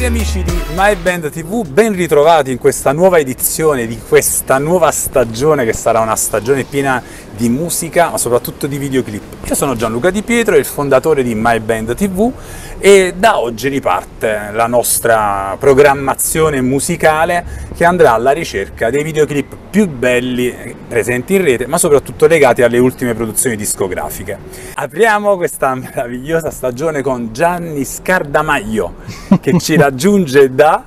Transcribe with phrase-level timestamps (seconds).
[0.00, 4.90] Cari amici di My Band TV, ben ritrovati in questa nuova edizione di questa nuova
[4.92, 7.02] stagione che sarà una stagione piena
[7.36, 9.46] di musica ma soprattutto di videoclip.
[9.46, 12.32] Io sono Gianluca Di Pietro, il fondatore di My Band TV
[12.78, 19.88] e da oggi riparte la nostra programmazione musicale che andrà alla ricerca dei videoclip più
[19.88, 24.36] belli presenti in rete ma soprattutto legati alle ultime produzioni discografiche.
[24.74, 28.96] Apriamo questa meravigliosa stagione con Gianni Scardamaglio
[29.40, 30.84] che ci raggiunge da...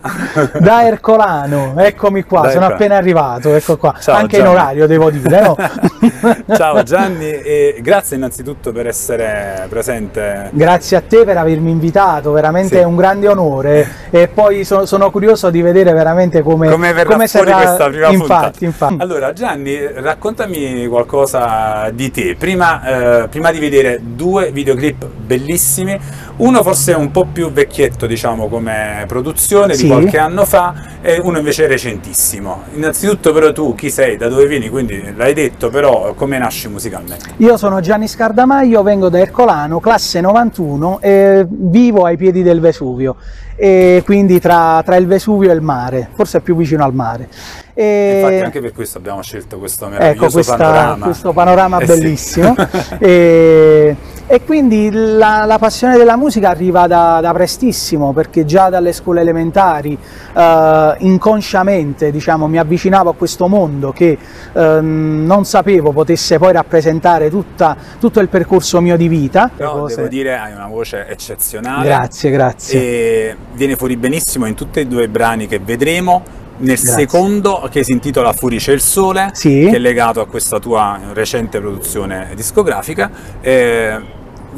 [0.60, 2.74] da Ercolano, eccomi qua, Da sono Ercolano.
[2.76, 4.56] appena arrivato, ecco qua, Ciao, anche in Gianni.
[4.56, 5.56] orario devo dire, no?
[6.56, 10.50] Ciao Gianni e grazie innanzitutto per essere presente.
[10.52, 12.82] Grazie a te per avermi invitato, veramente Sì.
[12.82, 17.12] è un grande onore e poi so- sono curioso di vedere veramente come, Come verrà
[17.14, 18.66] fuori sarà- questa prima infatti, puntata?
[18.66, 22.36] Infatti, Allora Gianni, raccontami qualcosa di te.
[22.38, 25.98] Prima, eh, prima di vedere due videoclip bellissimi,
[26.38, 29.84] uno forse un po' più vecchietto diciamo come produzione Sì.
[29.84, 32.64] di qualche anno fa e uno invece recentissimo.
[32.74, 37.30] Innanzitutto però tu chi sei, da dove vieni, quindi l'hai detto però come nasci musicalmente?
[37.38, 43.16] Io sono Gianni Scardamaglio, vengo da Ercolano, classe 91 e vivo ai piedi del Vesuvio,
[43.56, 47.30] e quindi tra, tra il Vesuvio e il mare, forse più vicino al mare.
[47.76, 51.06] E- Infatti anche per questo abbiamo scelto questo Ecco meraviglioso questa- panorama.
[51.06, 51.94] questo panorama Eh sì.
[52.00, 52.56] bellissimo.
[53.00, 58.94] e, e quindi la, la passione della musica arriva da, da prestissimo, perché già dalle
[58.94, 59.98] scuole elementari
[60.36, 64.18] eh, inconsciamente diciamo, mi avvicinavo a questo mondo che
[64.54, 69.50] ehm, non sapevo potesse poi rappresentare tutta- tutto il percorso mio di vita.
[69.56, 71.86] Però Cose- devo dire hai una voce eccezionale.
[71.86, 72.80] Grazie, grazie.
[72.80, 76.42] E viene fuori benissimo in tutti e due i brani che vedremo.
[76.56, 76.90] Nel Grazie.
[77.08, 79.68] secondo che si intitola Fuori c'è il sole, Sì.
[79.70, 83.10] che è legato a questa tua recente produzione discografica,
[83.42, 84.00] eh,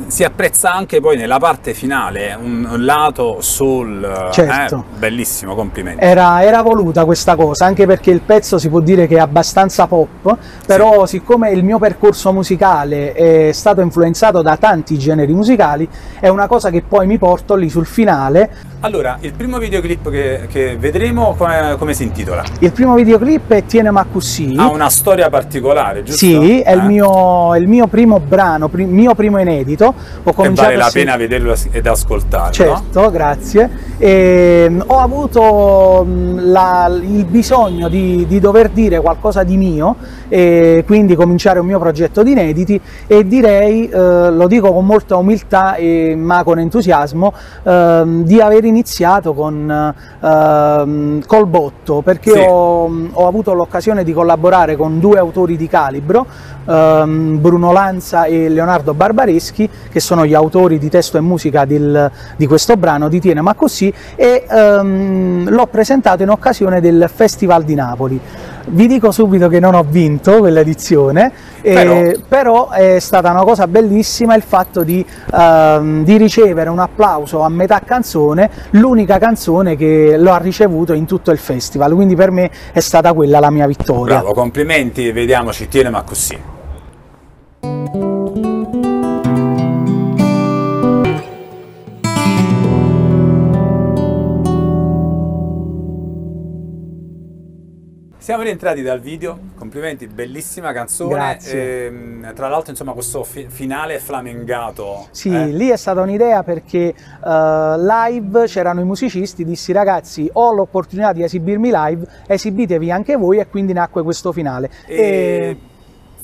[0.08, 4.84] si apprezza anche poi nella parte finale un lato soul, eh, Certo.
[4.98, 6.04] bellissimo, complimenti.
[6.04, 9.88] Era, era voluta questa cosa, anche perché il pezzo si può dire che è abbastanza
[9.88, 15.88] pop, però siccome il mio percorso musicale è stato influenzato da tanti generi musicali,
[16.20, 18.74] è una cosa che poi mi porto lì sul finale.
[18.82, 22.44] Allora, il primo videoclip che, che vedremo come, come si intitola?
[22.60, 24.54] Il primo videoclip è Tiene ma così.
[24.58, 26.18] Ha una storia particolare, giusto?
[26.26, 26.84] Sì, è il, Eh?
[26.84, 29.85] mio, è il mio primo brano, pri- mio primo inedito.
[29.88, 32.46] Ho Che cominciato vale la a pena vederlo ed ascoltarlo.
[32.48, 32.52] no?
[32.52, 33.70] Certo, grazie.
[33.98, 39.96] E, mh, ho avuto la- il bisogno di, di dover dire qualcosa di mio
[40.28, 45.16] e quindi cominciare un mio progetto di inediti e direi, eh, lo dico con molta
[45.18, 52.46] umiltà e, ma con entusiasmo, ehm, di aver iniziato con ehm, col botto perché Sì.
[52.48, 56.26] ho, ho avuto l'occasione di collaborare con due autori di calibro,
[56.68, 62.12] ehm, Bruno Lanza e Leonardo Barbareschi, che sono gli autori di testo e musica del-
[62.36, 67.64] di questo brano di Tiene ma così, e ehm, l'ho presentato in occasione del Festival
[67.64, 68.20] di Napoli.
[68.68, 71.32] Vi dico subito che non ho vinto quell'edizione,
[71.62, 77.42] eh, però è stata una cosa bellissima il fatto di, ehm, di ricevere un applauso
[77.42, 82.32] a metà canzone, l'unica canzone che lo ha ricevuto in tutto il festival, quindi per
[82.32, 84.18] me è stata quella la mia vittoria.
[84.18, 86.54] Bravo, complimenti, vediamoci, tiene ma così.
[98.26, 101.14] Siamo rientrati dal video, complimenti, bellissima canzone.
[101.14, 101.86] Grazie.
[101.86, 105.06] ehm, tra l'altro, insomma, questo fi- finale flamengato.
[105.12, 105.46] Sì, eh?
[105.50, 111.22] lì è stata un'idea perché eh, live c'erano i musicisti, dissi ragazzi ho l'opportunità di
[111.22, 114.72] esibirmi live, esibitevi anche voi e quindi nacque questo finale.
[114.88, 115.56] E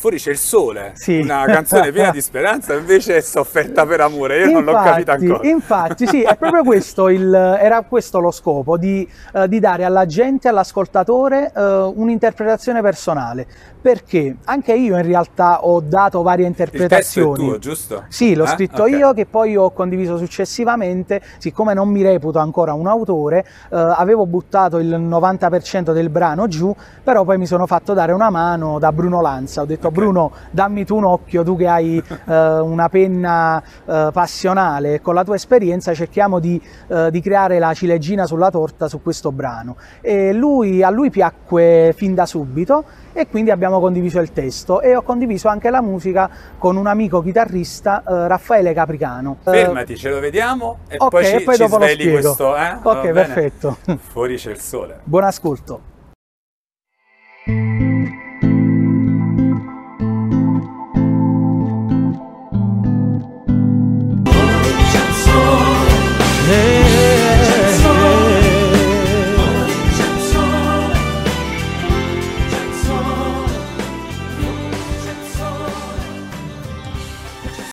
[0.02, 1.20] fuori c'è il sole, Sì.
[1.20, 4.40] una canzone piena di speranza, invece è sofferta per amore.
[4.46, 5.48] Io non l'ho capita ancora.
[5.48, 10.08] Infatti, sì, è proprio questo, il, era questo lo scopo, di, eh, di dare alla
[10.08, 11.62] gente, all'ascoltatore, eh,
[11.96, 13.46] un'interpretazione personale.
[13.82, 17.34] Perché anche io in realtà ho dato varie Il interpretazioni.
[17.36, 18.04] tuo, giusto?
[18.10, 18.48] Sì, l'ho Eh?
[18.48, 18.90] scritto Ok.
[18.90, 23.46] io che poi ho condiviso successivamente, siccome non mi reputo ancora un autore, eh,
[23.78, 28.80] avevo buttato il 90% del brano giù, però poi mi sono fatto dare una mano
[28.80, 29.94] da Bruno Lanza, ho detto Ok.
[29.94, 35.24] Bruno dammi tu un occhio, tu che hai eh, una penna eh, passionale con la
[35.24, 39.76] tua esperienza cerchiamo di, eh, di creare la ciliegina sulla torta su questo brano.
[40.00, 42.84] E lui, a lui piacque fin da subito
[43.14, 47.22] e quindi abbiamo condiviso il testo e ho condiviso anche la musica con un amico
[47.22, 49.38] chitarrista eh, Raffaele Capricano.
[49.46, 52.02] Eh, Fermati, ce lo vediamo e ok, poi ci, e poi ci dopo lo svegli
[52.02, 52.22] spiego.
[52.22, 52.78] questo, eh?
[52.82, 53.78] Ok, perfetto.
[54.00, 55.00] Fuori c'è il sole.
[55.04, 55.91] Buon ascolto.